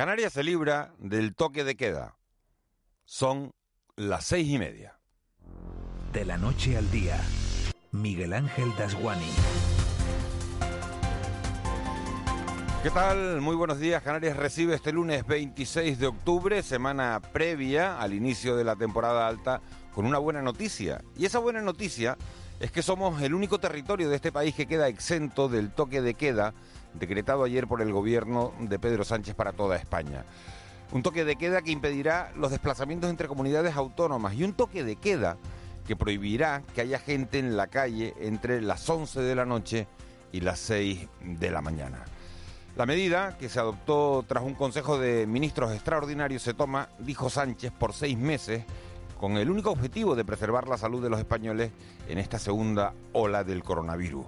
[0.00, 2.16] Canarias se libra del toque de queda.
[3.04, 3.52] Son
[3.96, 4.98] las seis y media.
[6.14, 7.20] De la noche al día,
[7.92, 9.30] Miguel Ángel Dasguani.
[12.82, 13.42] ¿Qué tal?
[13.42, 14.02] Muy buenos días.
[14.02, 19.60] Canarias recibe este lunes 26 de octubre, semana previa al inicio de la temporada alta,
[19.92, 21.04] con una buena noticia.
[21.14, 22.16] Y esa buena noticia
[22.58, 26.14] es que somos el único territorio de este país que queda exento del toque de
[26.14, 26.54] queda
[26.94, 30.24] decretado ayer por el gobierno de Pedro Sánchez para toda España.
[30.92, 34.96] Un toque de queda que impedirá los desplazamientos entre comunidades autónomas y un toque de
[34.96, 35.36] queda
[35.86, 39.86] que prohibirá que haya gente en la calle entre las 11 de la noche
[40.32, 42.04] y las 6 de la mañana.
[42.76, 47.72] La medida, que se adoptó tras un Consejo de Ministros extraordinario, se toma, dijo Sánchez,
[47.72, 48.64] por seis meses,
[49.18, 51.72] con el único objetivo de preservar la salud de los españoles
[52.08, 54.24] en esta segunda ola del coronavirus.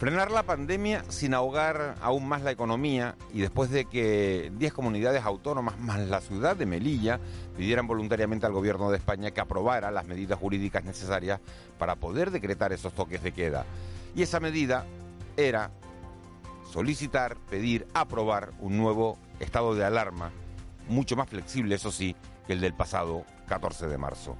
[0.00, 5.22] Frenar la pandemia sin ahogar aún más la economía y después de que 10 comunidades
[5.26, 7.20] autónomas más la ciudad de Melilla
[7.54, 11.38] pidieran voluntariamente al gobierno de España que aprobara las medidas jurídicas necesarias
[11.78, 13.66] para poder decretar esos toques de queda.
[14.16, 14.86] Y esa medida
[15.36, 15.70] era
[16.72, 20.30] solicitar, pedir, aprobar un nuevo estado de alarma,
[20.88, 24.34] mucho más flexible, eso sí, que el del pasado 14 de marzo.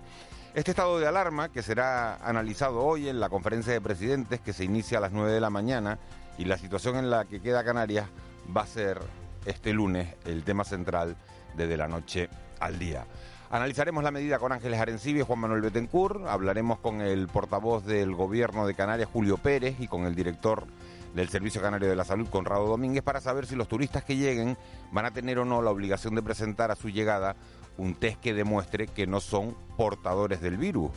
[0.53, 4.65] Este estado de alarma, que será analizado hoy en la conferencia de presidentes que se
[4.65, 6.01] inicia a las 9 de la mañana,
[6.39, 8.09] y la situación en la que queda Canarias
[8.55, 8.99] va a ser
[9.47, 11.17] este lunes el tema central
[11.57, 12.29] desde la noche
[12.59, 13.07] al día.
[13.51, 18.13] Analizaremos la medida con Ángeles Arencibia y Juan Manuel Betancourt, hablaremos con el portavoz del
[18.17, 20.67] gobierno de Canarias, Julio Pérez, y con el director
[21.15, 24.57] del Servicio Canario de la Salud, Conrado Domínguez, para saber si los turistas que lleguen
[24.91, 27.37] van a tener o no la obligación de presentar a su llegada
[27.81, 30.91] un test que demuestre que no son portadores del virus.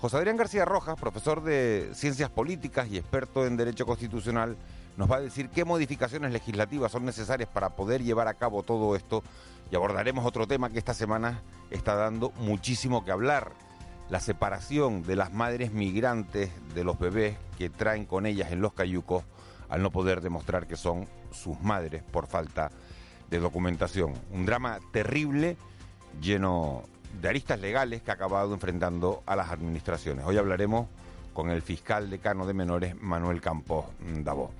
[0.00, 4.56] José Adrián García Rojas, profesor de Ciencias Políticas y experto en Derecho Constitucional,
[4.96, 8.96] nos va a decir qué modificaciones legislativas son necesarias para poder llevar a cabo todo
[8.96, 9.22] esto
[9.70, 11.40] y abordaremos otro tema que esta semana
[11.70, 13.52] está dando muchísimo que hablar,
[14.10, 18.72] la separación de las madres migrantes de los bebés que traen con ellas en los
[18.72, 19.24] cayucos
[19.68, 22.70] al no poder demostrar que son sus madres por falta
[23.30, 24.14] de documentación.
[24.32, 25.56] Un drama terrible
[26.20, 26.84] lleno
[27.20, 30.24] de aristas legales que ha acabado enfrentando a las administraciones.
[30.24, 30.86] Hoy hablaremos
[31.32, 33.86] con el fiscal decano de menores, Manuel Campos
[34.24, 34.50] Davó.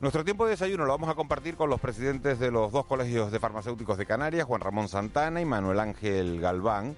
[0.00, 3.30] Nuestro tiempo de desayuno lo vamos a compartir con los presidentes de los dos colegios
[3.30, 6.96] de farmacéuticos de Canarias, Juan Ramón Santana y Manuel Ángel Galván.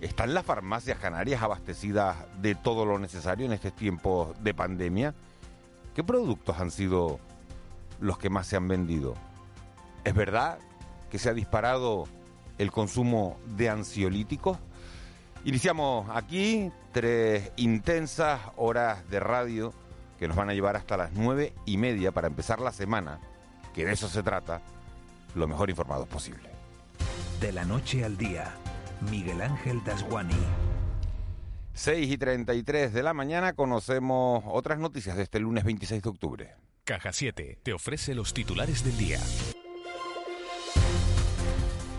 [0.00, 5.14] ¿Están las farmacias canarias abastecidas de todo lo necesario en este tiempo de pandemia?
[5.94, 7.20] ¿Qué productos han sido
[8.00, 9.14] los que más se han vendido?
[10.04, 10.58] ¿Es verdad
[11.10, 12.08] que se ha disparado
[12.58, 14.58] el consumo de ansiolíticos?
[15.44, 19.72] Iniciamos aquí tres intensas horas de radio
[20.18, 23.20] que nos van a llevar hasta las nueve y media para empezar la semana,
[23.74, 24.60] que de eso se trata,
[25.34, 26.48] lo mejor informados posible.
[27.40, 28.54] De la noche al día,
[29.10, 30.34] Miguel Ángel Dasguani.
[31.74, 36.54] 6 y 33 de la mañana conocemos otras noticias de este lunes 26 de octubre.
[36.84, 39.20] Caja 7 te ofrece los titulares del día.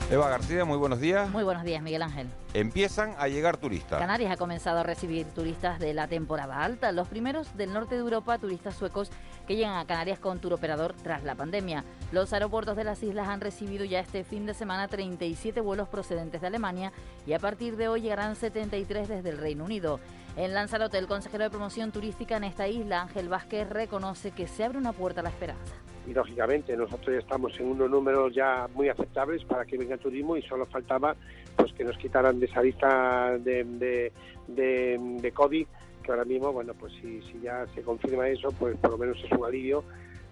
[0.09, 1.29] Eva García, muy buenos días.
[1.31, 2.29] Muy buenos días, Miguel Ángel.
[2.53, 4.00] Empiezan a llegar turistas.
[4.00, 8.01] Canarias ha comenzado a recibir turistas de la temporada alta, los primeros del norte de
[8.01, 9.12] Europa, turistas suecos
[9.47, 11.84] que llegan a Canarias con tour operador tras la pandemia.
[12.13, 16.40] Los aeropuertos de las islas han recibido ya este fin de semana 37 vuelos procedentes
[16.40, 16.94] de Alemania
[17.25, 20.00] y a partir de hoy llegarán 73 desde el Reino Unido.
[20.38, 24.63] En Lanzarote, el consejero de promoción turística en esta isla, Ángel Vázquez, reconoce que se
[24.63, 25.73] abre una puerta a la esperanza
[26.07, 29.99] y lógicamente nosotros ya estamos en unos números ya muy aceptables para que venga el
[29.99, 31.16] turismo y solo faltaba
[31.55, 34.11] pues que nos quitaran de esa lista de,
[34.47, 35.67] de, COVID
[36.02, 39.22] que ahora mismo bueno pues si, si ya se confirma eso pues por lo menos
[39.22, 39.84] es un alivio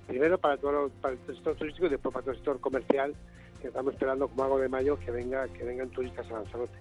[0.07, 3.13] primero para todo para el sector turístico y después para todo el sector comercial
[3.61, 6.77] que estamos esperando como algo de mayo que venga que vengan turistas a Lanzarote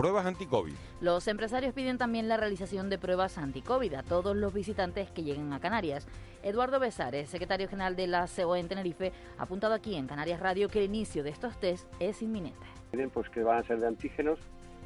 [0.00, 0.72] pruebas anti-COVID.
[1.02, 5.52] Los empresarios piden también la realización de pruebas anti-COVID a todos los visitantes que lleguen
[5.52, 6.08] a Canarias.
[6.42, 10.70] Eduardo Besares, secretario general de la COE en Tenerife, ha apuntado aquí en Canarias Radio
[10.70, 12.66] que el inicio de estos test es inminente.
[13.12, 14.38] Pues que van a ser de antígenos,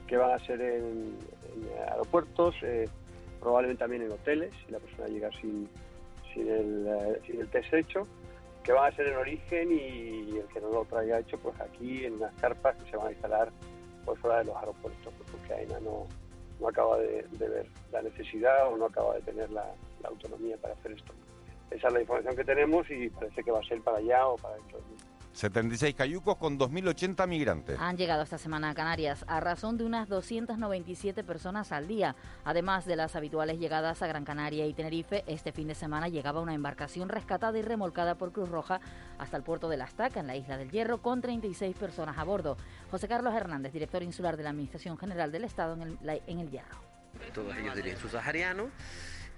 [0.08, 1.16] que van a ser en,
[1.54, 2.88] en aeropuertos, eh,
[3.38, 5.68] probablemente también en hoteles, si la persona llega sin,
[6.32, 8.02] sin, el, sin el test hecho
[8.64, 12.06] que van a ser en origen y el que no lo traiga hecho, pues aquí
[12.06, 13.52] en unas carpas que se van a instalar
[14.04, 16.06] por fuera de los aeropuertos, porque AENA no,
[16.60, 19.64] no acaba de, ver la necesidad o no acaba de tener la,
[20.02, 21.12] la autonomía para hacer esto.
[21.70, 24.36] Esa es la información que tenemos y parece que va a ser para allá o
[24.36, 24.84] para dentro de
[25.34, 27.76] 76 cayucos con 2.080 migrantes.
[27.80, 32.14] Han llegado esta semana a Canarias a razón de unas 297 personas al día.
[32.44, 36.40] Además de las habituales llegadas a Gran Canaria y Tenerife, este fin de semana llegaba
[36.40, 38.80] una embarcación rescatada y remolcada por Cruz Roja
[39.18, 42.22] hasta el puerto de La Estaca, en la isla del Hierro, con 36 personas a
[42.22, 42.56] bordo.
[42.92, 46.48] José Carlos Hernández, director insular de la Administración General del Estado en el, en el
[46.48, 46.78] Hierro.
[47.32, 48.70] Todos ellos de subsahariano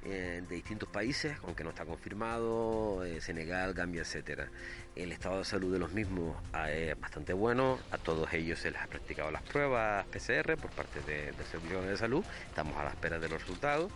[0.08, 4.48] eh, de distintos países, aunque no está confirmado, eh, Senegal, Gambia, etcétera.
[4.94, 8.70] El estado de salud de los mismos ah, es bastante bueno, a todos ellos se
[8.70, 12.90] les ha practicado las pruebas PCR por parte del Servicio de Salud, estamos a la
[12.90, 13.90] espera de los resultados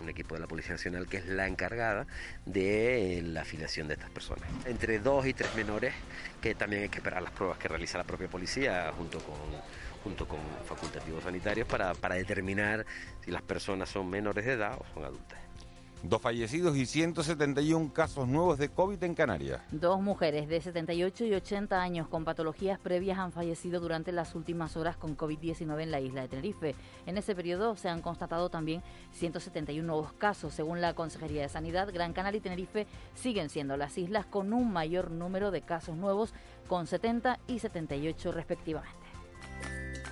[0.00, 2.06] un equipo de la Policía Nacional que es la encargada
[2.46, 4.48] de la afiliación de estas personas.
[4.64, 5.94] Entre dos y tres menores,
[6.40, 9.36] que también hay que esperar las pruebas que realiza la propia policía junto con,
[10.02, 12.86] junto con facultativos sanitarios para, para determinar
[13.24, 15.47] si las personas son menores de edad o son adultas.
[16.04, 19.60] Dos fallecidos y 171 casos nuevos de COVID en Canarias.
[19.72, 24.76] Dos mujeres de 78 y 80 años con patologías previas han fallecido durante las últimas
[24.76, 26.76] horas con COVID-19 en la isla de Tenerife.
[27.04, 28.80] En ese periodo se han constatado también
[29.10, 30.54] 171 nuevos casos.
[30.54, 34.72] Según la Consejería de Sanidad, Gran Canaria y Tenerife siguen siendo las islas con un
[34.72, 36.32] mayor número de casos nuevos,
[36.68, 38.97] con 70 y 78 respectivamente.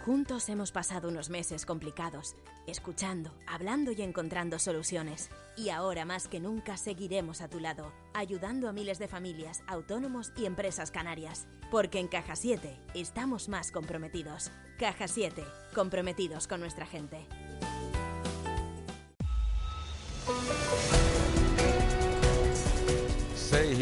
[0.07, 2.37] Juntos hemos pasado unos meses complicados,
[2.69, 5.31] escuchando, hablando y encontrando soluciones.
[5.57, 10.31] Y ahora más que nunca seguiremos a tu lado, ayudando a miles de familias, autónomos
[10.37, 11.49] y empresas canarias.
[11.73, 14.53] Porque en Caja 7 estamos más comprometidos.
[14.79, 15.43] Caja 7,
[15.75, 17.27] comprometidos con nuestra gente.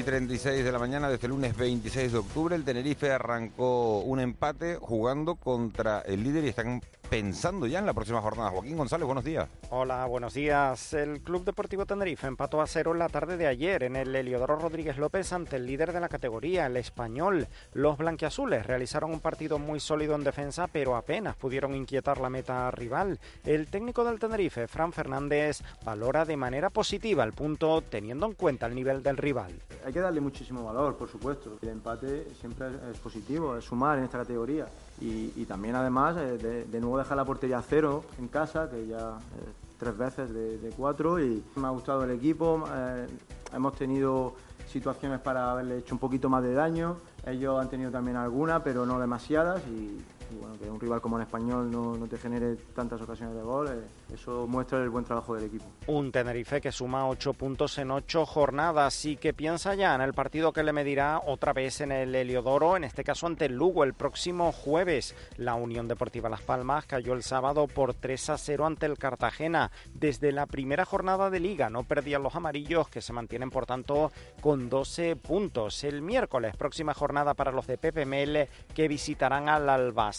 [0.04, 4.76] 36 de la mañana de este lunes 26 de octubre, el Tenerife arrancó un empate
[4.76, 8.50] jugando contra el líder y están pensando ya en la próxima jornada.
[8.50, 9.48] Joaquín González, buenos días.
[9.70, 10.92] Hola, buenos días.
[10.94, 14.56] El Club Deportivo Tenerife empató a cero en la tarde de ayer en el Heliodoro
[14.56, 17.46] Rodríguez López ante el líder de la categoría, el español.
[17.72, 22.70] Los blanquiazules realizaron un partido muy sólido en defensa, pero apenas pudieron inquietar la meta
[22.70, 23.18] rival.
[23.44, 28.66] El técnico del Tenerife, Fran Fernández, valora de manera positiva el punto teniendo en cuenta
[28.66, 29.52] el nivel del rival.
[29.84, 31.58] Hay que darle muchísimo valor, por supuesto.
[31.62, 34.66] El empate siempre es positivo, es sumar en esta categoría
[35.00, 39.52] y, también además eh, de, nuevo dejar la portería cero en casa, que ya eh,
[39.79, 43.06] tres veces de, cuatro y me ha gustado el equipo, eh,
[43.52, 44.35] hemos tenido
[44.69, 46.96] situaciones para haberle hecho un poquito más de daño,
[47.26, 51.16] ellos han tenido también algunas, pero no demasiadas y, y bueno, que un rival como
[51.16, 55.34] el español no, te genere tantas ocasiones de gol, eh, eso muestra el buen trabajo
[55.34, 55.64] del equipo.
[55.86, 60.14] Un Tenerife que suma ocho puntos en ocho jornadas y que piensa ya en el
[60.14, 63.84] partido que le medirá otra vez en el Heliodoro, en este caso ante el Lugo
[63.84, 65.14] el próximo jueves.
[65.36, 69.70] La Unión Deportiva Las Palmas cayó el sábado por 3 a 0 ante el Cartagena.
[69.92, 74.12] Desde la primera jornada de liga no perdían los amarillos que se mantienen por tanto
[74.40, 75.84] con 12 puntos.
[75.84, 80.13] El miércoles próxima jornada para los de Pepe Mel que visitarán al Albacete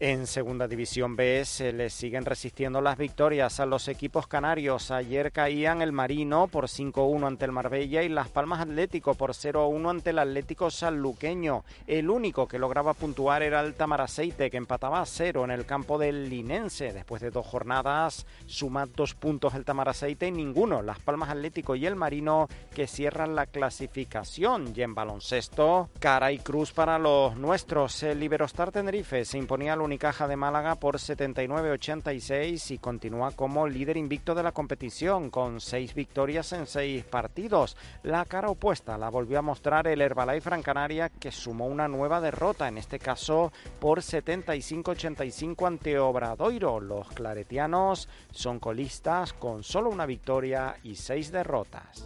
[0.00, 4.90] en Segunda División B se les siguen resistiendo las victorias a los equipos canarios.
[4.90, 9.90] Ayer caían el Marino por 5-1 ante el Marbella y Las Palmas Atlético por 0-1
[9.90, 11.64] ante el Atlético Sanluqueño.
[11.86, 15.98] El único que lograba puntuar era el Tamaraceite, que empataba a cero en el campo
[15.98, 16.92] del Linense.
[16.92, 20.80] Después de dos jornadas, suma dos puntos el Tamaraceite y ninguno.
[20.80, 24.72] Las Palmas Atlético y el Marino que cierran la clasificación.
[24.74, 28.02] Y en baloncesto, cara y cruz para los nuestros.
[28.04, 33.96] El Iberostar Tenerife se imponía al Unicaja de Málaga por 79-86 y continúa como líder
[33.96, 37.76] invicto de la competición con seis victorias en seis partidos.
[38.02, 42.20] La cara opuesta la volvió a mostrar el Herbalife Gran Canaria que sumó una nueva
[42.20, 46.80] derrota, en este caso por 75-85 ante Obradoiro.
[46.80, 52.04] Los claretianos son colistas con solo una victoria y seis derrotas.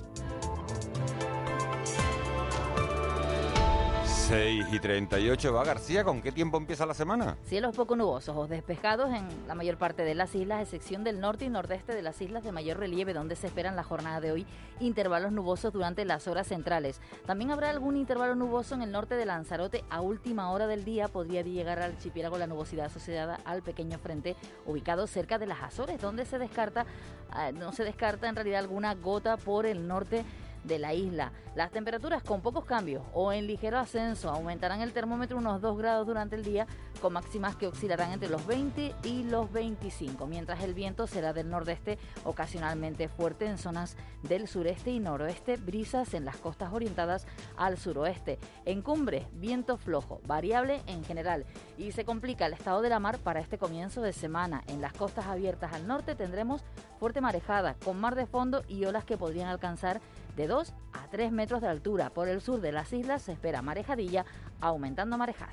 [4.28, 7.38] 6 y 38 va García, ¿con qué tiempo empieza la semana?
[7.46, 11.46] Cielos poco nubosos o despejados en la mayor parte de las islas, excepción del norte
[11.46, 14.46] y nordeste de las islas de mayor relieve, donde se esperan la jornada de hoy
[14.80, 17.00] intervalos nubosos durante las horas centrales.
[17.24, 21.08] También habrá algún intervalo nuboso en el norte de Lanzarote a última hora del día.
[21.08, 26.02] Podría llegar al archipiélago la nubosidad asociada al pequeño frente ubicado cerca de las Azores,
[26.02, 26.84] donde se descarta,
[27.30, 30.22] ah, no se descarta en realidad alguna gota por el norte
[30.68, 31.32] de la isla.
[31.56, 36.06] Las temperaturas con pocos cambios o en ligero ascenso aumentarán el termómetro unos 2 grados
[36.06, 36.68] durante el día
[37.00, 41.50] con máximas que oscilarán entre los 20 y los 25, mientras el viento será del
[41.50, 47.78] nordeste ocasionalmente fuerte en zonas del sureste y noroeste, brisas en las costas orientadas al
[47.78, 48.38] suroeste.
[48.64, 51.46] En cumbre, viento flojo, variable en general
[51.76, 54.62] y se complica el estado de la mar para este comienzo de semana.
[54.68, 56.62] En las costas abiertas al norte tendremos
[56.98, 60.00] fuerte marejada con mar de fondo y olas que podrían alcanzar
[60.38, 62.10] de 2 a 3 metros de altura.
[62.10, 64.24] Por el sur de las islas se espera marejadilla
[64.60, 65.52] aumentando marejada.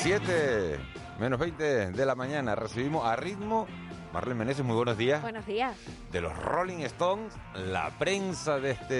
[0.00, 0.80] Siete
[1.20, 3.66] menos 20 de la mañana recibimos a ritmo
[4.12, 5.22] Marlene Meneses, muy buenos días.
[5.22, 5.74] Buenos días.
[6.10, 8.94] De los Rolling Stones, la prensa de este,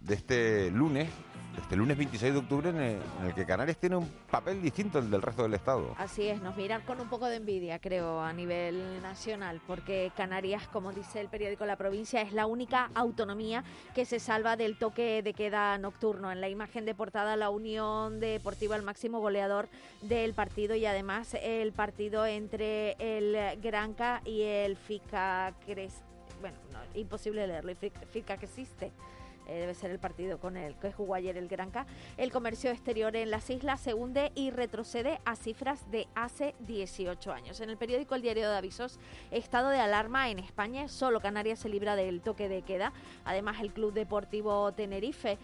[0.00, 1.10] de este lunes,
[1.60, 5.22] este lunes 26 de octubre en el, que Canarias tiene un papel distinto al del
[5.22, 5.94] resto del Estado.
[5.98, 10.66] Así es, nos miran con un poco de envidia, creo, a nivel nacional, porque Canarias,
[10.68, 13.64] como dice el periódico La Provincia, es la única autonomía
[13.94, 16.32] que se salva del toque de queda nocturno.
[16.32, 19.68] En la imagen de portada, la Unión Deportiva, el máximo goleador
[20.02, 25.54] del partido y además el partido entre el Granca y el FICA
[26.40, 26.56] bueno,
[26.94, 27.72] imposible leerlo,
[28.10, 28.92] FICA que existe
[29.50, 33.16] eh, debe ser el partido con el que jugó ayer el Granca, el comercio exterior
[33.16, 37.60] en las islas se hunde y retrocede a cifras de hace 18 años.
[37.60, 39.00] En el periódico El Diario de Avisos,
[39.32, 42.92] estado de alarma en España, solo Canarias se libra del toque de queda.
[43.24, 45.36] Además, el Club Deportivo Tenerife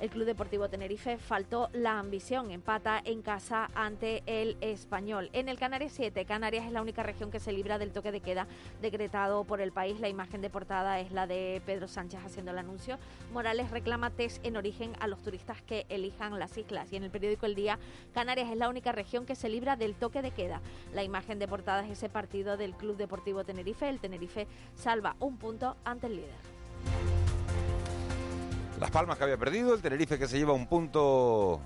[0.00, 5.28] el Club Deportivo Tenerife faltó la ambición, empata en casa ante el español.
[5.32, 8.20] En el Canarias 7, Canarias es la única región que se libra del toque de
[8.20, 8.46] queda
[8.80, 10.00] decretado por el país.
[10.00, 12.98] La imagen de portada es la de Pedro Sánchez haciendo el anuncio.
[13.32, 16.90] Morales reclama test en origen a los turistas que elijan las islas.
[16.92, 17.78] Y en el periódico El Día,
[18.14, 20.62] Canarias es la única región que se libra del toque de queda.
[20.94, 23.88] La imagen de portada es ese partido del Club Deportivo Tenerife.
[23.88, 27.29] El Tenerife salva un punto ante el líder.
[28.80, 31.60] Las Palmas que había perdido, el Tenerife que se lleva un punto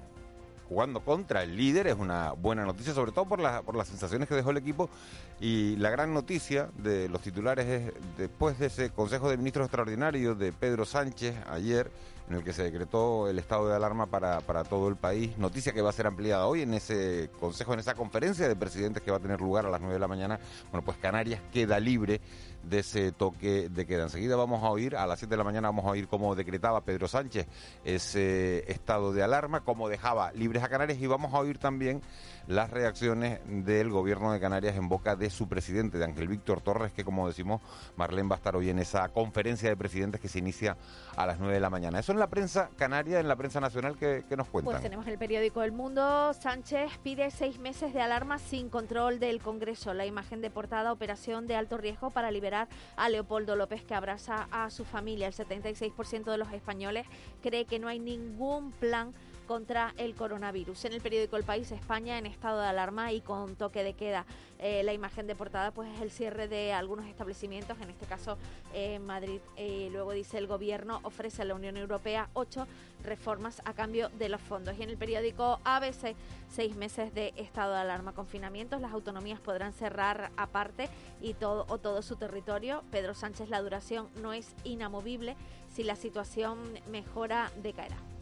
[0.68, 4.35] jugando contra el líder es una buena noticia, sobre todo por, por las sensaciones que
[4.35, 4.90] dejó el equipo.
[5.38, 10.35] Y la gran noticia de los titulares es, después de ese Consejo de Ministros Extraordinario
[10.35, 11.88] de Pedro Sánchez ayer,
[12.28, 15.73] en el que se decretó el estado de alarma para, para todo el país, noticia
[15.73, 19.12] que va a ser ampliada hoy en ese Consejo, en esa conferencia de presidentes que
[19.12, 20.40] va a tener lugar a las 9 de la mañana,
[20.73, 22.21] bueno, pues Canarias queda libre
[22.68, 24.04] de ese toque de queda.
[24.04, 26.80] Enseguida vamos a oír, a las 7 de la mañana vamos a oír cómo decretaba
[26.83, 27.47] Pedro Sánchez
[27.85, 32.02] ese estado de alarma, cómo dejaba libres a Canarias y vamos a oír también
[32.47, 36.92] las reacciones del gobierno de Canarias en boca de su presidente, de Ángel Víctor Torres,
[36.92, 37.62] que como decimos,
[37.97, 40.76] Marlene va a estar hoy en esa conferencia de presidentes que se inicia
[41.16, 41.99] a las 9 de la mañana.
[41.99, 44.75] Eso en la prensa canaria, en la prensa nacional, que, nos cuentan?
[44.75, 46.35] Pues tenemos el periódico El Mundo.
[46.35, 49.94] Sánchez pide seis meses de alarma sin control del Congreso.
[49.94, 52.54] La imagen de portada, operación de alto riesgo para liberar
[52.97, 55.27] a Leopoldo López, que abraza a su familia.
[55.27, 57.07] El 76% de los españoles
[57.43, 59.13] cree que no hay ningún plan
[59.45, 60.85] contra el coronavirus.
[60.85, 64.27] En el periódico El País, España en estado de alarma y con toque de queda.
[64.59, 68.39] Eh, la imagen de portada pues es el cierre de algunos establecimientos, en este caso
[68.73, 69.41] en Madrid.
[69.57, 72.67] Eh, luego dice el gobierno ofrece a la Unión Europea ocho
[73.03, 74.77] reformas a cambio de los fondos.
[74.79, 76.15] Y en el periódico ABC,
[76.49, 80.89] seis meses de estado de alarma, confinamientos, las autonomías podrán cerrar aparte
[81.21, 82.83] y todo o todo su territorio.
[82.91, 85.37] Pedro Sánchez, la duración no es inamovible.
[85.75, 86.59] Si la situación
[86.91, 88.13] mejora, decaerá.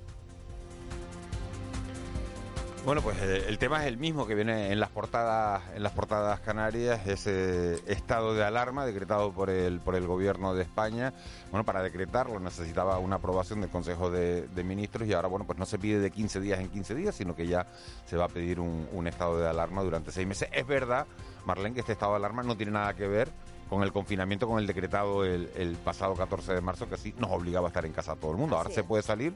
[2.85, 5.93] Bueno, pues eh, el tema es el mismo que viene en las portadas, en las
[5.93, 11.15] portadas canarias, ese estado de alarma decretado por el por el gobierno de España.
[11.53, 15.65] Bueno, para decretarlo necesitaba una aprobación del Consejo de, Ministros y ahora bueno, pues no
[15.65, 17.69] se pide de 15 días en 15 días, sino que ya
[18.05, 20.49] se va a pedir un, estado de alarma durante seis meses.
[20.51, 21.07] Es verdad,
[21.45, 23.29] Marlene, que este estado de alarma no tiene nada que ver
[23.69, 27.69] con el confinamiento, con el decretado el, pasado 14 de marzo, que sí nos obligaba
[27.69, 28.57] a estar en casa a todo el mundo.
[28.57, 29.35] Ahora se puede salir,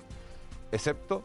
[0.72, 1.22] excepto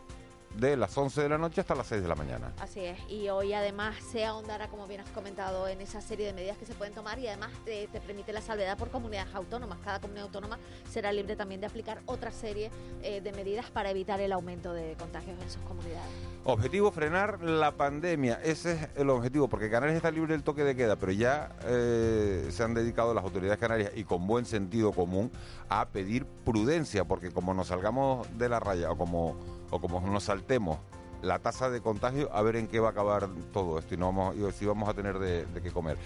[0.58, 2.54] de las 11 de la noche hasta las 6 de la mañana.
[2.60, 6.34] Así es, y hoy además se ahondará, como bien has comentado, en esa serie de
[6.34, 9.80] medidas que se pueden tomar y además te, permite la salvedad por comunidades autónomas.
[9.84, 14.20] Cada comunidad autónoma será libre también de aplicar otra serie eh, de medidas para evitar
[14.20, 16.10] el aumento de contagios en sus comunidades.
[16.44, 18.40] Objetivo, frenar la pandemia.
[18.44, 22.48] Ese es el objetivo, porque Canarias está libre del toque de queda, pero ya eh,
[22.52, 25.32] se han dedicado las autoridades canarias y con buen sentido común
[25.70, 30.24] a pedir prudencia, porque como nos salgamos de la raya o como o como nos
[30.24, 30.78] saltemos
[31.22, 34.08] la tasa de contagio, a ver en qué va a acabar todo esto y, no
[34.08, 35.98] vamos, si vamos a tener de, de qué comer.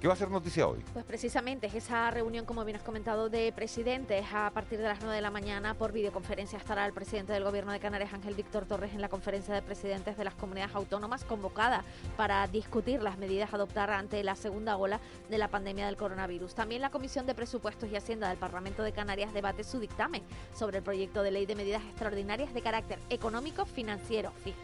[0.00, 0.84] ¿Qué va a ser noticia hoy?
[0.92, 5.00] Pues precisamente es esa reunión, como bien has comentado, de presidentes a partir de las
[5.00, 8.66] 9 de la mañana por videoconferencia estará el presidente del Gobierno de Canarias, Ángel Víctor
[8.66, 11.84] Torres, en la conferencia de presidentes de las comunidades autónomas convocada
[12.18, 15.00] para discutir las medidas a adoptar ante la segunda ola
[15.30, 16.54] de la pandemia del coronavirus.
[16.54, 20.22] También la Comisión de Presupuestos y Hacienda del Parlamento de Canarias debate su dictamen
[20.54, 24.63] sobre el proyecto de ley de medidas extraordinarias de carácter económico, financiero, fiscal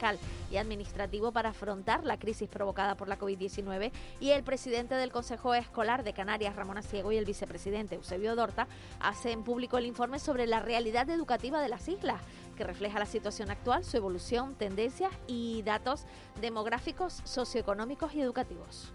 [0.51, 5.55] y administrativo para afrontar la crisis provocada por la COVID-19 y el presidente del Consejo
[5.55, 8.67] Escolar de Canarias, Ramón Ciego, y el vicepresidente Eusebio Dorta
[8.99, 12.23] hacen público el informe sobre la realidad educativa de las islas,
[12.57, 16.07] que refleja la situación actual, su evolución, tendencias y datos
[16.41, 18.93] demográficos, socioeconómicos y educativos.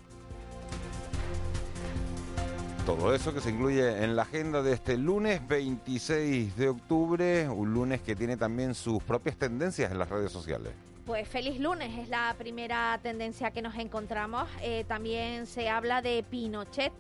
[2.85, 7.73] Todo eso que se incluye en la agenda de este lunes 26 de octubre, un
[7.73, 10.73] lunes que tiene también sus propias tendencias en las redes sociales.
[11.05, 14.49] Pues feliz lunes es la primera tendencia que nos encontramos.
[14.63, 16.91] Eh, también se habla de Pinochet.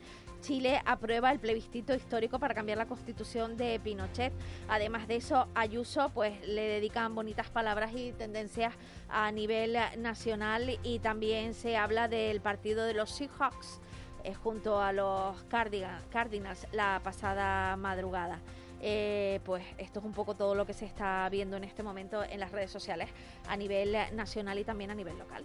[0.41, 4.31] Chile aprueba el plebiscito histórico para cambiar la constitución de Pinochet.
[4.69, 8.75] Además de eso, Ayuso pues le dedican bonitas palabras y tendencias
[9.09, 13.81] a nivel nacional y también se habla del partido de los Seahawks
[14.23, 18.39] eh, junto a los Cardinals la pasada madrugada.
[18.87, 22.23] Eh, pues esto es un poco todo lo que se está viendo en este momento
[22.23, 23.09] en las redes sociales
[23.47, 25.43] a nivel nacional y también a nivel local.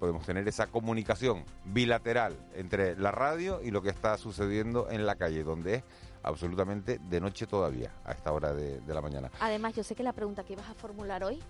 [0.00, 5.16] podemos tener esa comunicación bilateral entre la radio y lo que está sucediendo en la
[5.16, 5.82] calle, donde es
[6.26, 9.30] absolutamente de noche todavía, a esta hora de, de la mañana.
[9.40, 11.40] Además, yo sé que la pregunta que ibas a formular hoy,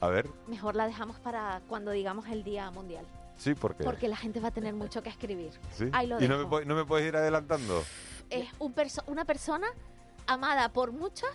[0.00, 3.04] a ver, mejor la dejamos para cuando digamos el Día Mundial.
[3.36, 5.52] Sí, porque Porque la gente va a tener mucho que escribir.
[5.76, 5.84] ¿Sí?
[5.84, 7.82] ¿Y no me, no me, puedes ir adelantando?
[8.30, 8.74] Es un
[9.06, 9.68] una persona
[10.26, 11.30] amada por muchos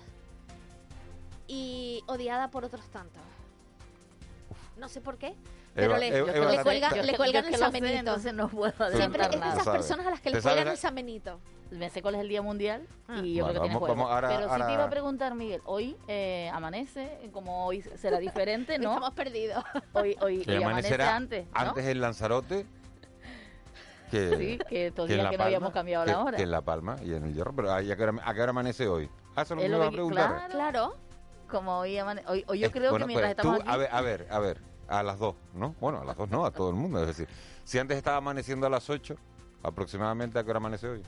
[1.47, 3.21] y odiada por otros tantos.
[4.77, 5.33] No sé por qué,
[5.73, 6.63] pero le,
[7.17, 8.17] cuelgan el samenito.
[8.33, 11.39] no puedo Siempre es de esas personas a las que le cuelgan el samenito
[11.73, 13.19] me sé cuál es el día mundial ah.
[13.23, 14.09] y yo creo que tiene juego.
[14.21, 18.93] Pero si te iba a preguntar, Miguel, hoy eh, amanece, como hoy será diferente, ¿no?
[18.93, 19.63] Estamos perdidos.
[19.93, 21.51] Hoy, hoy, hoy amanece antes, ¿no?
[21.59, 22.65] Antes el Lanzarote.
[24.11, 26.37] Que, sí, que todavía que, no habíamos cambiado la hora.
[26.37, 27.53] Que en La Palma y en el Hierro.
[27.55, 29.09] Pero ¿a qué hora, a qué hora amanece hoy?
[29.35, 30.29] Ah, eso lo me a preguntar.
[30.29, 30.95] Claro, claro.
[31.49, 32.27] Como hoy amanece.
[32.29, 33.57] Hoy, hoy, yo creo que mientras pues, estamos.
[33.57, 33.71] Tú, aquí...
[33.71, 34.72] A ver, a ver, a ver.
[34.93, 35.73] A las dos, ¿no?
[35.81, 37.01] Bueno, a las dos no, a todo el mundo.
[37.01, 37.27] Es decir,
[37.63, 39.15] si antes estaba amaneciendo a las ocho,
[39.63, 41.03] aproximadamente a qué hora amanece hoy.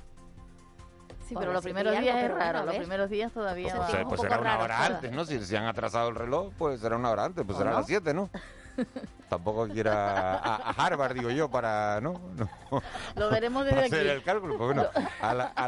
[1.28, 3.76] Sí, pero los primeros días es raro, los primeros días todavía...
[3.76, 5.24] Pues, pues será una hora antes, ¿no?
[5.24, 7.86] Si, se han atrasado el reloj, pues será una hora antes, pues será a las
[7.86, 8.30] 7, ¿no?
[9.30, 12.02] Tampoco quiera a, a, Harvard, digo yo, para...
[12.02, 12.14] ¿no?
[12.72, 12.82] no.
[13.16, 14.90] Lo veremos desde hacer el cálculo, pues bueno,
[15.22, 15.68] a, la, a,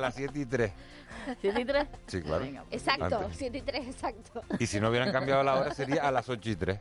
[0.00, 0.72] las 7 y 3.
[1.42, 1.86] ¿7 y 3?
[2.06, 2.44] Sí, claro.
[2.70, 4.42] exacto, 7 y 3, exacto.
[4.58, 6.80] Y si no hubieran cambiado la hora sería a las 8 y 3.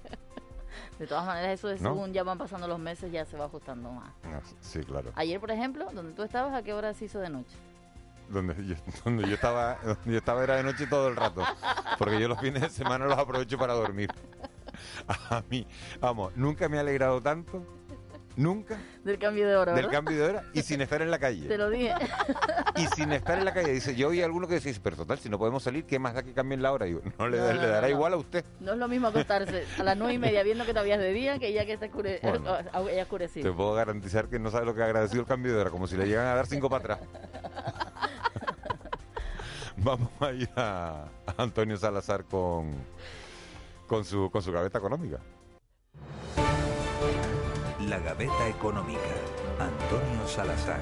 [0.99, 3.91] De todas maneras, eso es según ya van pasando los meses, ya se va ajustando
[3.91, 4.13] más.
[4.61, 5.11] Sí, claro.
[5.15, 7.55] Ayer, por ejemplo, donde tú estabas, ¿a qué hora se hizo de noche?
[8.31, 11.43] donde yo, donde yo estaba donde yo estaba era de noche todo el rato
[11.97, 14.09] porque yo los fines de semana los aprovecho para dormir
[15.29, 15.67] a mí
[15.99, 17.65] vamos nunca me ha alegrado tanto
[18.35, 18.77] nunca.
[19.03, 21.47] Del cambio de hora del cambio de hora y sin estar en la calle.
[21.47, 21.93] Te lo dije.
[22.75, 23.71] Y sin estar en la calle.
[23.71, 26.13] Dice yo oí a alguno que decía pero total si no podemos salir qué más
[26.13, 28.87] da que cambien la hora y no le, dará igual a usted no es lo
[28.87, 31.65] mismo acostarse a las nueve y media viendo que todavía es de día que ya
[31.65, 32.21] que está oscure
[33.01, 33.49] oscurecido.
[33.49, 35.87] Te puedo garantizar que no sabe lo que ha agradecido el cambio de hora como
[35.87, 36.99] si le llegan a dar cinco para atrás.
[39.77, 41.05] Vamos a ir a,
[41.37, 42.71] Antonio Salazar con,
[43.87, 45.19] con, su, con su gaveta económica.
[47.91, 49.01] La gaveta económica.
[49.59, 50.79] Antonio Salazar.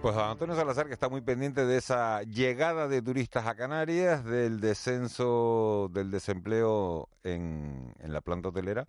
[0.00, 4.24] Pues a Antonio Salazar, que está muy pendiente de esa llegada de turistas a Canarias,
[4.24, 8.86] del descenso del desempleo en, en la planta hotelera,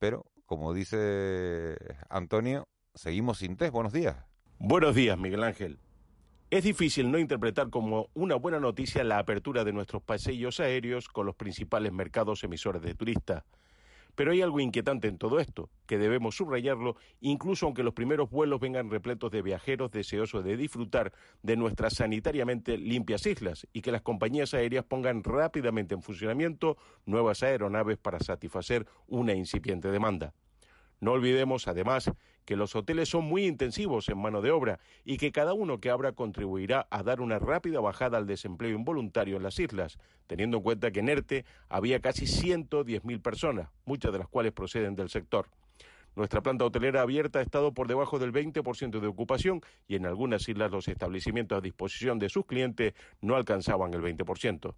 [0.00, 1.76] pero como dice
[2.08, 2.66] Antonio,
[2.96, 3.72] seguimos sin test.
[3.72, 4.16] Buenos días.
[4.58, 5.78] Buenos días, Miguel Ángel.
[6.50, 11.24] Es difícil no interpretar como una buena noticia la apertura de nuestros paseos aéreos con
[11.24, 13.44] los principales mercados emisores de turistas.
[14.16, 18.58] Pero hay algo inquietante en todo esto, que debemos subrayarlo, incluso aunque los primeros vuelos
[18.58, 21.12] vengan repletos de viajeros deseosos de disfrutar
[21.44, 27.44] de nuestras sanitariamente limpias islas y que las compañías aéreas pongan rápidamente en funcionamiento nuevas
[27.44, 30.34] aeronaves para satisfacer una incipiente demanda.
[31.00, 32.10] No olvidemos, además,
[32.44, 35.88] que los hoteles son muy intensivos en mano de obra y que cada uno que
[35.88, 40.62] abra contribuirá a dar una rápida bajada al desempleo involuntario en las islas, teniendo en
[40.62, 45.48] cuenta que en ERTE había casi 110.000 personas, muchas de las cuales proceden del sector.
[46.16, 50.48] Nuestra planta hotelera abierta ha estado por debajo del 20% de ocupación y en algunas
[50.48, 54.74] islas los establecimientos a disposición de sus clientes no alcanzaban el 20%.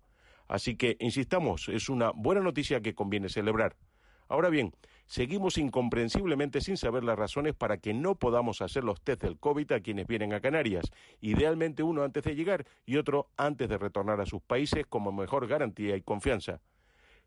[0.46, 3.74] Así que, insistamos, es una buena noticia que conviene celebrar.
[4.32, 4.72] Ahora bien,
[5.04, 9.72] seguimos incomprensiblemente sin saber las razones para que no podamos hacer los test del COVID
[9.72, 10.90] a quienes vienen a Canarias,
[11.20, 15.48] idealmente uno antes de llegar y otro antes de retornar a sus países como mejor
[15.48, 16.62] garantía y confianza.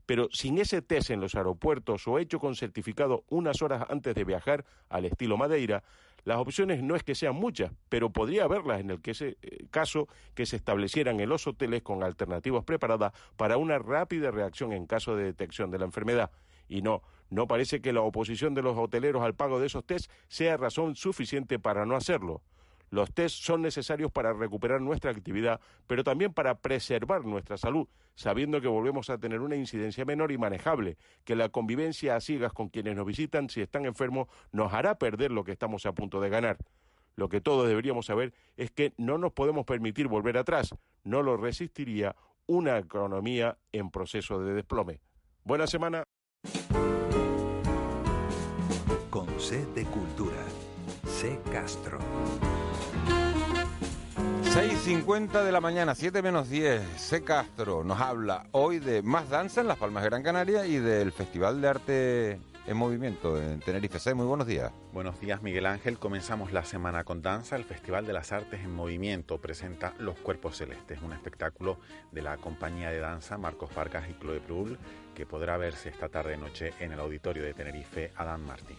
[0.08, 4.24] Pero sin ese test en los aeropuertos o hecho con certificado unas horas antes de
[4.24, 5.84] viajar al estilo Madeira,
[6.24, 9.36] las opciones no es que sean muchas, pero podría haberlas en el eh,
[9.70, 14.88] caso que se establecieran en los hoteles con alternativas preparadas para una rápida reacción en
[14.88, 16.32] caso de detección de la enfermedad.
[16.68, 20.12] Y no, no parece que la oposición de los hoteleros al pago de esos test
[20.28, 22.42] sea razón suficiente para no hacerlo.
[22.92, 28.62] Los test son necesarios para recuperar nuestra actividad, pero también para preservar nuestra salud, sabiendo
[28.62, 32.70] que volvemos a tener una incidencia menor y manejable, que la convivencia a ciegas con
[32.70, 36.30] quienes nos visitan si están enfermos nos hará perder lo que estamos a punto de
[36.30, 36.58] ganar.
[37.16, 41.38] Lo que todos deberíamos saber es que no nos podemos permitir volver atrás, no lo
[41.38, 45.00] resistiría una economía en proceso de desplome.
[45.44, 46.04] Buena semana.
[49.10, 50.44] Con C de Cultura.
[51.08, 52.00] C Castro.
[54.56, 56.82] 6.50 de la mañana, 7 menos 10.
[56.96, 57.24] C.
[57.24, 61.12] Castro nos habla hoy de más danza en Las Palmas de Gran Canaria y del
[61.12, 64.00] Festival de Arte en Movimiento en Tenerife.
[64.00, 64.14] C.
[64.14, 64.72] Muy buenos días.
[64.92, 66.00] Buenos días, Miguel Ángel.
[66.00, 67.56] Comenzamos la semana con danza.
[67.56, 71.80] El Festival de las Artes en Movimiento presenta Los Cuerpos Celestes, un espectáculo
[72.12, 74.78] de la compañía de danza Marcos Vargas y Chloe Brul,
[75.14, 78.78] que podrá verse esta tarde-noche en el auditorio de Tenerife Adán Martín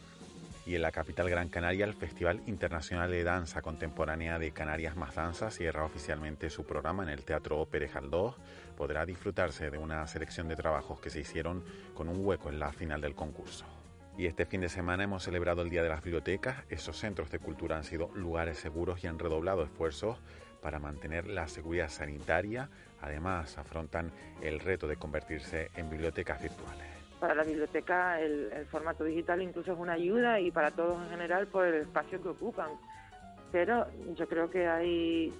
[0.66, 5.14] y en la capital Gran Canaria el Festival Internacional de Danza Contemporánea de Canarias Más
[5.14, 8.34] Danza cierra oficialmente su programa en el Teatro Pérez Galdós.
[8.76, 12.72] Podrá disfrutarse de una selección de trabajos que se hicieron con un hueco en la
[12.72, 13.75] final del concurso.
[14.18, 16.64] Y este fin de semana hemos celebrado el Día de las Bibliotecas.
[16.70, 20.18] Esos centros de cultura han sido lugares seguros y han redoblado esfuerzos
[20.62, 22.70] para mantener la seguridad sanitaria.
[23.02, 29.40] Además, afrontan el reto de convertirse en bibliotecas virtuales para la biblioteca el, formato digital
[29.40, 32.70] incluso es una ayuda y para todos en general por el espacio que ocupan.
[33.52, 35.32] Pero yo creo que hay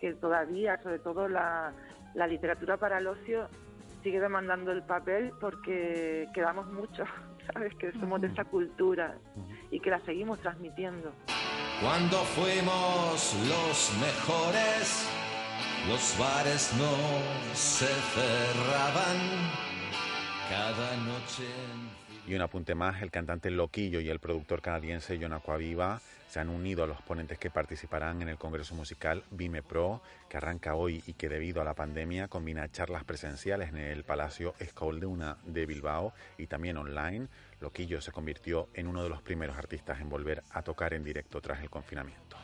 [0.00, 1.72] que todavía, sobre todo la,
[2.14, 3.48] literatura para el ocio,
[4.02, 7.04] sigue demandando el papel porque quedamos mucho,
[7.52, 7.74] ¿sabes?
[7.76, 9.18] Que somos de esa cultura
[9.70, 11.12] y que la seguimos transmitiendo.
[11.82, 15.08] Cuando fuimos los mejores,
[15.88, 19.16] los bares no se cerraban
[20.50, 21.48] cada noche.
[22.26, 26.48] Y un apunte más, el cantante Loquillo y el productor canadiense John Aquaviva se han
[26.48, 31.02] unido a los ponentes que participarán en el Congreso Musical Vime Pro, que arranca hoy
[31.04, 36.14] y que debido a la pandemia combina charlas presenciales en el Palacio Escolduna de Bilbao
[36.38, 37.26] y también online.
[37.58, 41.40] Loquillo se convirtió en uno de los primeros artistas en volver a tocar en directo
[41.40, 42.36] tras el confinamiento.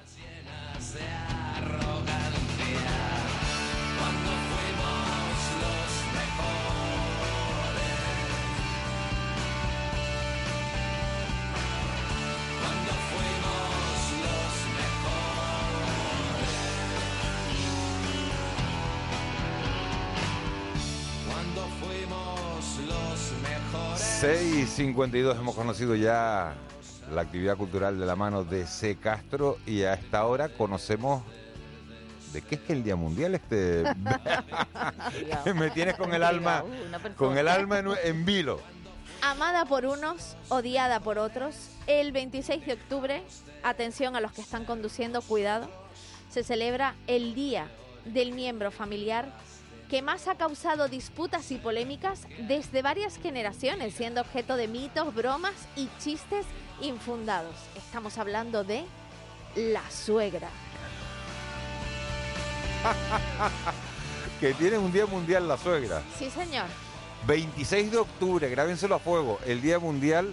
[24.34, 26.54] Y 52 hemos conocido ya
[27.12, 28.96] la actividad cultural de la mano de C.
[28.96, 31.22] Castro y a esta hora conocemos
[32.32, 33.84] de qué es que el Día Mundial este
[35.54, 36.64] me tienes con el alma
[37.16, 38.60] con el alma en, vilo.
[39.22, 43.22] Amada por unos, odiada por otros, el 26 de octubre,
[43.62, 45.70] atención a los que están conduciendo, cuidado,
[46.30, 47.68] se celebra el Día
[48.04, 49.30] del Miembro Familiar
[49.88, 55.54] que más ha causado disputas y polémicas desde varias generaciones, siendo objeto de mitos, bromas
[55.76, 56.44] y chistes
[56.80, 57.54] infundados.
[57.76, 58.84] Estamos hablando de
[59.54, 60.48] la suegra.
[64.40, 66.02] que tiene un Día Mundial la suegra.
[66.18, 66.66] Sí, señor.
[67.26, 70.32] 26 de octubre, grábenselo a fuego, el Día Mundial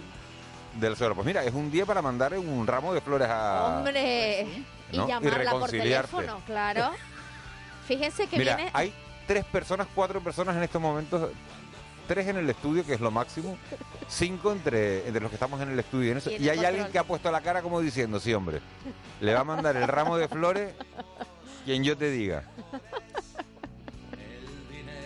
[0.78, 1.14] de la suegra.
[1.14, 3.78] Pues mira, es un día para mandar un ramo de flores a...
[3.78, 4.46] Hombre,
[4.90, 6.90] y llamarla por teléfono, claro.
[7.86, 8.70] Fíjense que Mira, viene...
[8.72, 8.94] hay
[9.26, 11.30] tres personas, cuatro personas en estos momentos
[12.06, 13.56] tres en el estudio, que es lo máximo,
[14.08, 16.12] cinco entre, entre los que estamos en el estudio.
[16.12, 16.30] en eso.
[16.30, 18.60] Y en Y el hay alguien que ha puesto la cara como diciendo, sí, hombre,
[19.20, 20.74] le va a mandar el ramo de flores
[21.64, 22.44] quien yo te diga.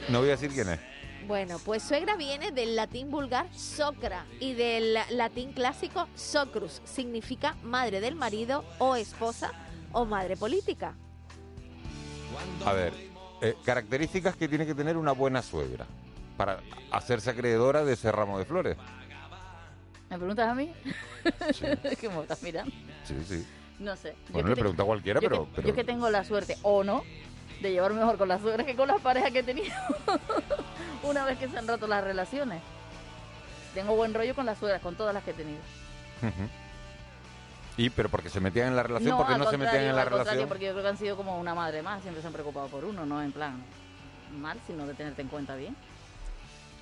[0.08, 0.80] No voy a decir quién es.
[1.26, 6.80] Bueno, pues suegra viene del latín vulgar socra y del latín clásico socrus.
[6.84, 9.52] Significa madre del marido o esposa
[9.92, 10.94] o madre política.
[12.64, 12.94] A ver,
[13.40, 15.86] eh, características que tiene que tener una buena suegra
[16.36, 16.60] para
[16.92, 18.76] hacerse acreedora de ese ramo de flores.
[20.10, 20.72] ¿Me preguntas a mí?
[22.00, 22.72] ¿Qué me estás mirando?
[23.04, 23.46] Sí, sí.
[23.78, 24.14] No sé.
[24.30, 26.56] Bueno, le te- pregunto a cualquiera, yo pero- que- pero- Yo que tengo la suerte,
[26.62, 27.02] o no,
[27.60, 29.74] de llevar mejor con las suegras que con las parejas que he tenido.
[31.02, 32.60] Una vez que se han roto las relaciones.
[33.74, 35.58] Tengo buen rollo con las suegras, con todas las que he tenido.
[36.22, 36.48] Ujú.
[37.78, 40.02] Y, pero porque se metían en la relación, no, porque no se metían en la
[40.02, 40.48] al relación.
[40.48, 42.84] porque yo creo que han sido como una madre más, siempre se han preocupado por
[42.84, 43.62] uno, no en plan
[44.36, 45.74] mal, sino de tenerte en cuenta bien.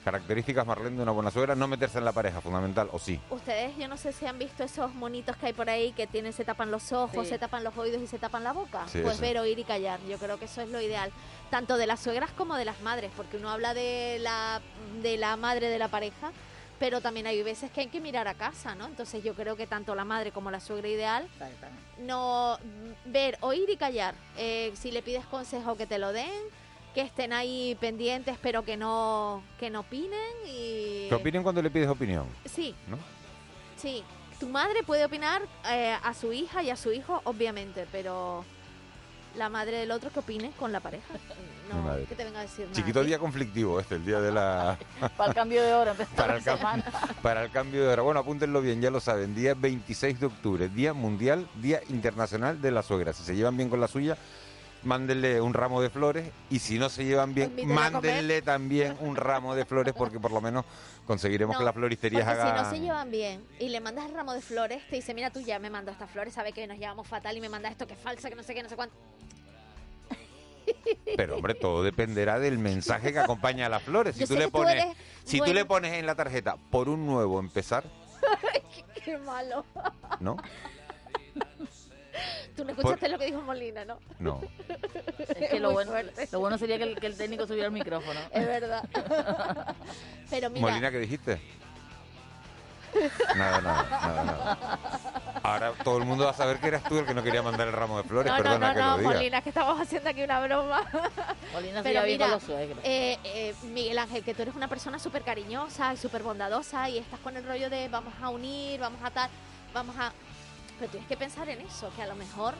[0.04, 3.20] Características, Marlene, de una buena suegra, no meterse en la pareja, fundamental, o sí.
[3.28, 6.32] Ustedes, yo no sé si han visto esos monitos que hay por ahí que tienen,
[6.32, 7.30] se tapan los ojos, Sí.
[7.30, 8.86] se tapan los oídos y se tapan la boca.
[8.86, 9.98] Sí, pues ver, oír y callar.
[10.08, 11.10] Yo creo que eso es lo ideal,
[11.50, 14.60] tanto de las suegras como de las madres, porque uno habla de la,
[15.02, 16.30] de la madre de la pareja,
[16.78, 18.86] pero también hay veces que hay que mirar a casa, ¿no?
[18.86, 21.28] Entonces yo creo que tanto la madre como la suegra ideal,
[21.98, 22.58] no
[23.04, 24.14] ver, oír y callar.
[24.36, 26.42] Eh, si le pides consejo que te lo den,
[26.94, 31.06] que estén ahí pendientes, pero que no, que no opinen y...
[31.08, 32.26] ¿Qué opinen cuando le pides opinión?
[32.46, 32.98] Sí, ¿No?
[33.76, 34.02] Sí,
[34.40, 38.44] tu madre puede opinar eh, a su hija y a su hijo, obviamente, pero
[39.36, 41.14] la madre del otro que opine con la pareja.
[41.66, 42.04] No, madre.
[42.04, 42.76] que te venga a decir nada.
[42.76, 44.78] Chiquito día conflictivo este, el día de la...
[45.16, 46.84] Para el cambio de hora, empezar para, la el cam- semana.
[47.22, 48.02] para el cambio de hora.
[48.02, 49.34] Bueno, apúntenlo bien, ya lo saben.
[49.34, 53.12] Día 26 de octubre, Día Mundial, Día Internacional de la Suegra.
[53.12, 54.16] Si se llevan bien con la suya,
[54.84, 56.30] mándenle un ramo de flores.
[56.50, 58.12] Y si no se llevan bien, Invítenla a comer.
[58.12, 60.64] mándenle también un ramo de flores porque por lo menos
[61.04, 62.62] conseguiremos No, que las floristerías Porque si hagan...
[62.62, 65.40] no se llevan bien y le mandas el ramo de flores, te dice, mira, tú
[65.40, 67.94] ya me mandas estas flores, sabe que nos llevamos fatal y me mandas esto que
[67.94, 68.94] es falsa, que no sé qué, no sé cuánto.
[71.16, 74.16] Pero hombre, todo dependerá del mensaje que acompaña a las flores.
[74.16, 76.88] Si Yo tú le tú pones, eres si tú le pones en la tarjeta por
[76.88, 77.84] un nuevo empezar,
[79.04, 79.64] qué malo.
[80.20, 80.36] ¿no?
[82.56, 83.98] Tú no escuchaste lo que dijo Molina, ¿no?
[84.18, 84.40] No.
[85.18, 85.92] Es que lo bueno,
[86.32, 88.18] lo bueno sería que el, que el técnico subiera el micrófono.
[88.32, 88.82] Es verdad.
[90.30, 91.40] Pero mira, Molina, ¿qué dijiste?
[93.36, 95.15] Nada, nada, nada, nada.
[95.46, 97.68] Ahora todo el mundo va a saber que eras tú el que no quería mandar
[97.68, 98.32] el ramo de flores.
[98.32, 99.10] no, no, Perdona no, que no, lo diga.
[99.12, 100.82] Molina, que estamos haciendo aquí una broma.
[101.52, 105.22] Molina se Pero mira, los eh, eh, Miguel Ángel, que tú eres una persona súper
[105.22, 109.10] cariñosa y súper bondadosa y estás con el rollo de vamos a unir, vamos a
[109.10, 109.30] tal,
[109.72, 110.12] vamos a...
[110.78, 112.54] Pero tienes que pensar en eso, que a lo mejor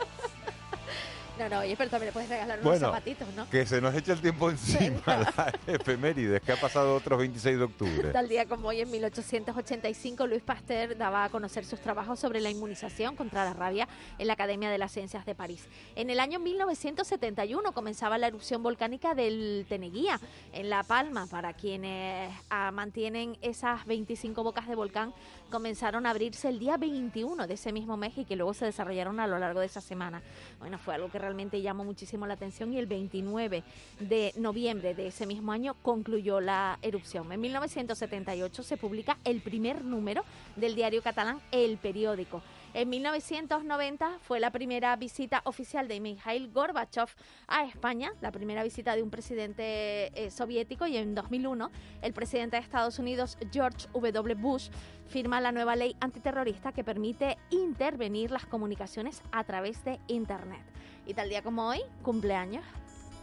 [1.39, 3.49] No, no, oye, pero también le puedes regalar unos Bueno, zapatitos, ¿no?
[3.49, 7.63] Que se nos echa el tiempo encima, la efemérides, que ha pasado otros 26 de
[7.63, 8.11] octubre.
[8.11, 12.51] Tal día como hoy, en 1885, Luis Pasteur daba a conocer sus trabajos sobre la
[12.51, 13.87] inmunización contra la rabia
[14.19, 15.67] en la Academia de las Ciencias de París.
[15.95, 20.19] En el año 1971 comenzaba la erupción volcánica del Teneguía,
[20.53, 21.25] en La Palma.
[21.27, 25.13] Para quienes ah, mantienen esas 25 bocas de volcán,
[25.53, 29.19] comenzaron a abrirse el día 21 de ese mismo mes y que luego se desarrollaron
[29.19, 30.23] a lo largo de esa semana.
[30.57, 33.61] Bueno, fue algo que realmente llamó muchísimo la atención y el 29
[33.99, 37.31] de noviembre de ese mismo año concluyó la erupción.
[37.31, 40.23] En 1978 se publica el primer número
[40.55, 42.41] del diario catalán El Periódico.
[42.73, 47.07] En 1990 fue la primera visita oficial de Mikhail Gorbachev
[47.47, 51.69] a España, la primera visita de un presidente eh, soviético y en 2001
[52.01, 54.33] el presidente de Estados Unidos George W.
[54.35, 54.69] Bush
[55.07, 60.63] firma la nueva ley antiterrorista que permite intervenir las comunicaciones a través de Internet.
[61.05, 62.65] Y tal día como hoy, cumpleaños,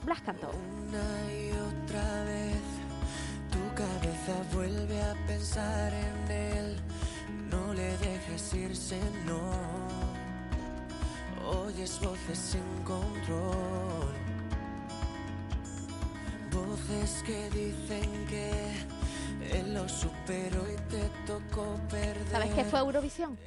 [0.05, 0.49] Blas Cantó.
[0.51, 2.81] Una y otra vez
[3.51, 6.77] tu cabeza vuelve a pensar en él.
[7.71, 9.39] No le dejes irse, no.
[11.49, 14.11] Oyes voces sin control.
[16.53, 18.73] Voces que dicen que
[19.57, 22.17] él lo superó y te tocó perder.
[22.33, 23.39] ¿Sabes qué fue Eurovisión?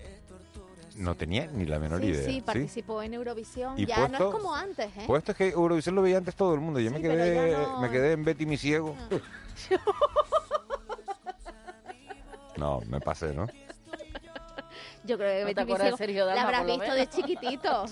[0.96, 2.26] No tenía ni la menor Sí, idea.
[2.30, 3.78] sí, participó en Eurovisión.
[3.78, 5.04] Y ya no puesto- es como antes, ¿eh?
[5.06, 6.80] Pues esto es que Eurovisión lo veía antes todo el mundo.
[6.80, 8.96] Yo me Sí, pero quedé no- me quedé en Betty mi ciego.
[12.56, 13.48] No, me pasé, ¿no?
[15.04, 17.86] Yo creo que ¿No Betty Sergio la habrás visto de chiquitito.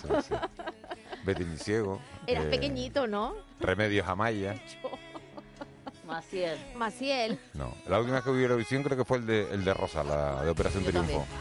[1.26, 2.00] Betty mi ciego.
[2.26, 3.36] Eras eh, pequeñito, ¿no?
[3.60, 4.56] Remedios Amaya.
[6.08, 6.58] Maciel.
[6.76, 7.40] Maciel.
[7.54, 10.04] No, la última vez que vi Eurovisión creo que fue el de, el de Rosa,
[10.04, 11.12] la de Operación Yo Triunfo.
[11.12, 11.32] también.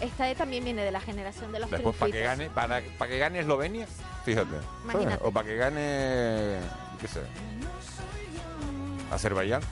[0.00, 3.18] Esta también viene de la generación de los Después, para que gane, para, para que
[3.18, 3.86] gane Eslovenia,
[4.24, 4.56] fíjate.
[4.84, 5.18] Imagínate.
[5.22, 6.58] O para que gane,
[7.00, 7.20] qué sé,
[9.10, 9.62] Azerbaiyán.